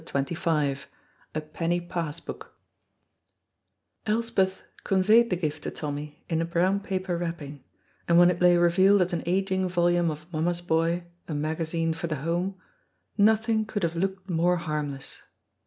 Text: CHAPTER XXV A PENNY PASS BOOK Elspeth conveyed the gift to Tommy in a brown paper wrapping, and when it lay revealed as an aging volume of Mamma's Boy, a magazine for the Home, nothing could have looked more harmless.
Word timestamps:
CHAPTER 0.03 0.33
XXV 0.33 0.85
A 1.35 1.41
PENNY 1.41 1.81
PASS 1.81 2.21
BOOK 2.21 2.57
Elspeth 4.07 4.63
conveyed 4.83 5.29
the 5.29 5.35
gift 5.35 5.61
to 5.61 5.69
Tommy 5.69 6.23
in 6.27 6.41
a 6.41 6.45
brown 6.45 6.79
paper 6.79 7.15
wrapping, 7.19 7.63
and 8.07 8.17
when 8.17 8.31
it 8.31 8.41
lay 8.41 8.57
revealed 8.57 9.03
as 9.03 9.13
an 9.13 9.21
aging 9.27 9.69
volume 9.69 10.09
of 10.09 10.25
Mamma's 10.33 10.59
Boy, 10.61 11.03
a 11.27 11.35
magazine 11.35 11.93
for 11.93 12.07
the 12.07 12.15
Home, 12.15 12.55
nothing 13.15 13.63
could 13.63 13.83
have 13.83 13.95
looked 13.95 14.27
more 14.27 14.55
harmless. 14.55 15.21